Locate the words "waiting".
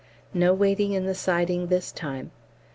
0.51-0.93